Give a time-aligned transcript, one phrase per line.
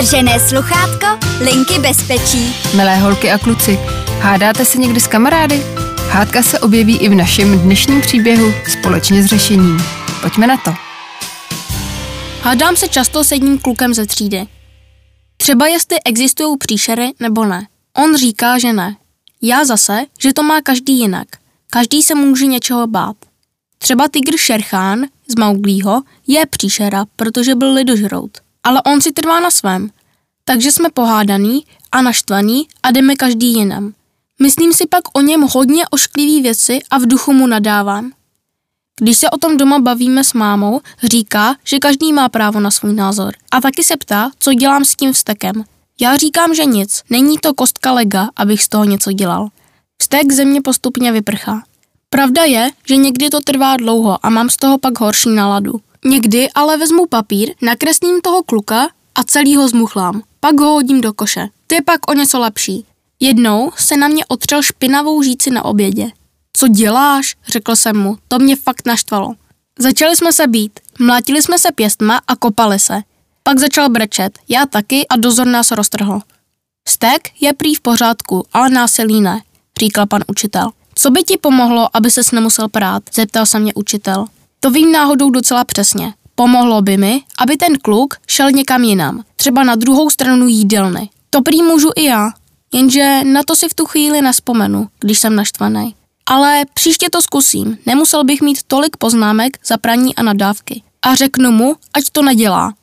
[0.00, 1.06] Utržené sluchátko
[1.40, 2.54] Linky bezpečí.
[2.76, 3.78] Milé holky a kluci,
[4.20, 5.62] hádáte se někdy s kamarády?
[6.08, 9.78] Hádka se objeví i v našem dnešním příběhu společně s řešením.
[10.20, 10.74] Pojďme na to.
[12.42, 14.46] Hádám se často s jedním klukem ze třídy.
[15.36, 17.66] Třeba jestli existují příšery nebo ne.
[17.96, 18.96] On říká, že ne.
[19.42, 21.28] Já zase, že to má každý jinak.
[21.70, 23.16] Každý se může něčeho bát.
[23.78, 28.38] Třeba tygr Šerchán z Mauglího je příšera, protože byl lidožrout.
[28.64, 29.90] Ale on si trvá na svém.
[30.44, 33.94] Takže jsme pohádaný a naštvaný a jdeme každý jinam.
[34.42, 38.12] Myslím si pak o něm hodně ošklivý věci a v duchu mu nadávám.
[39.00, 42.94] Když se o tom doma bavíme s mámou, říká, že každý má právo na svůj
[42.94, 43.34] názor.
[43.50, 45.64] A taky se ptá, co dělám s tím vztekem.
[46.00, 47.02] Já říkám, že nic.
[47.10, 49.48] Není to kostka lega, abych z toho něco dělal.
[49.98, 51.62] Vztek ze mě postupně vyprchá.
[52.10, 55.80] Pravda je, že někdy to trvá dlouho a mám z toho pak horší náladu.
[56.04, 60.22] Někdy ale vezmu papír, nakreslím toho kluka a celý ho zmuchlám.
[60.40, 61.48] Pak ho hodím do koše.
[61.66, 62.86] To je pak o něco lepší.
[63.20, 66.10] Jednou se na mě otřel špinavou žíci na obědě.
[66.52, 67.36] Co děláš?
[67.48, 68.18] Řekl jsem mu.
[68.28, 69.34] To mě fakt naštvalo.
[69.78, 70.80] Začali jsme se být.
[70.98, 73.00] Mlátili jsme se pěstma a kopali se.
[73.42, 74.38] Pak začal brečet.
[74.48, 76.20] Já taky a dozor nás roztrhl.
[76.88, 79.40] Stek je prý v pořádku, ale násilí ne,
[79.80, 80.70] říkal pan učitel.
[80.94, 83.02] Co by ti pomohlo, aby ses nemusel prát?
[83.12, 84.26] Zeptal se mě učitel.
[84.60, 86.14] To vím náhodou docela přesně.
[86.34, 91.10] Pomohlo by mi, aby ten kluk šel někam jinam, třeba na druhou stranu jídelny.
[91.30, 92.30] To prý můžu i já,
[92.74, 95.94] jenže na to si v tu chvíli nespomenu, když jsem naštvaný.
[96.26, 100.82] Ale příště to zkusím, nemusel bych mít tolik poznámek za praní a nadávky.
[101.02, 102.74] A řeknu mu, ať to nedělá.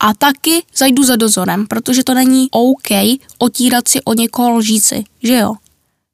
[0.00, 5.34] A taky zajdu za dozorem, protože to není OK otírat si o někoho lžíci, že
[5.34, 5.54] jo?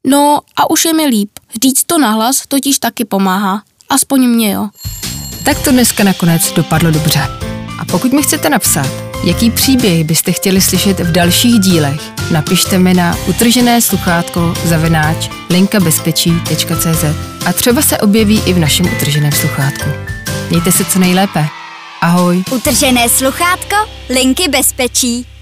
[0.07, 1.29] No a už je mi líp.
[1.63, 3.63] Říct to nahlas totiž taky pomáhá.
[3.93, 4.69] Aspoň mě jo.
[5.43, 7.19] Tak to dneska nakonec dopadlo dobře.
[7.79, 8.87] A pokud mi chcete napsat,
[9.23, 12.01] jaký příběh byste chtěli slyšet v dalších dílech,
[12.31, 17.03] napište mi na utržené sluchátko zavináč linkabezpečí.cz
[17.45, 19.89] a třeba se objeví i v našem utrženém sluchátku.
[20.49, 21.45] Mějte se co nejlépe.
[22.01, 22.43] Ahoj.
[22.51, 23.75] Utržené sluchátko
[24.09, 25.32] Linky bezpečí.